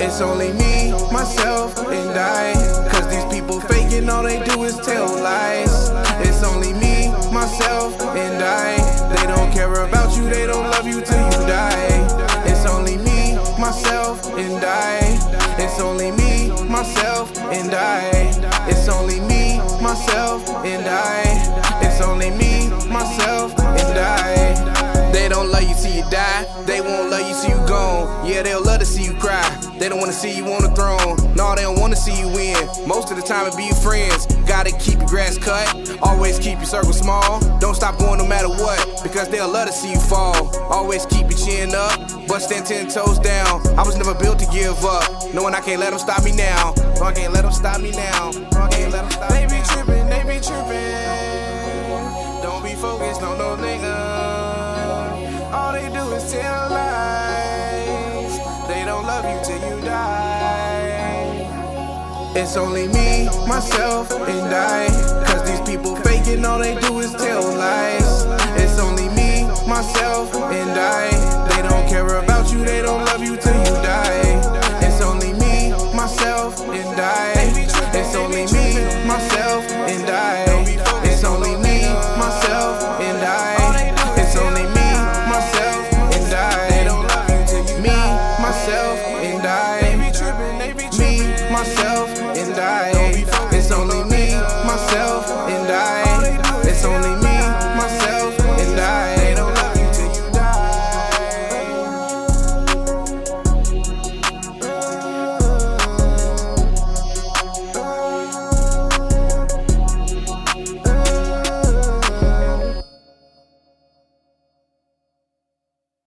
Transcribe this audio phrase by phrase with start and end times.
[0.00, 2.54] It's only me, myself, and I.
[2.88, 5.90] Cause these people faking, all they do is tell lies.
[6.20, 8.76] It's only me, myself, and I.
[9.14, 11.23] They don't care about you, they don't love you till
[16.24, 18.10] me, myself, and I.
[18.68, 21.22] It's only me, myself, and I.
[21.82, 25.12] It's only me, myself, and I.
[25.12, 26.44] They don't love you till you die.
[26.66, 28.26] They won't love you till you gone.
[28.26, 29.44] Yeah, they'll love to see you cry.
[29.78, 31.16] They don't wanna see you on the throne.
[31.34, 32.43] No, they don't wanna see you win.
[32.86, 34.26] Most of the time it be your friends.
[34.46, 35.66] Gotta keep your grass cut.
[36.02, 37.40] Always keep your circle small.
[37.58, 39.00] Don't stop going no matter what.
[39.02, 40.54] Because they'll love to see you fall.
[40.70, 41.98] Always keep your chin up.
[42.28, 43.66] But ten toes down.
[43.78, 45.32] I was never built to give up.
[45.32, 46.74] Knowing I can't let them stop me now.
[46.96, 48.30] No, I can't let them stop me now.
[48.52, 52.04] No, I can't let them stop They be tripping, they be tripping.
[52.42, 55.52] Don't be focused on no nigga.
[55.52, 58.38] All they do is tell lies.
[58.68, 59.53] They don't love you.
[62.36, 64.88] It's only me, myself, and I.
[65.24, 68.24] Cause these people faking, all they do is tell lies.
[68.60, 71.10] It's only me, myself, and I.
[71.50, 74.40] They don't care about you, they don't love you till you die.
[74.82, 77.32] It's only me, myself, and I.
[77.94, 78.16] It's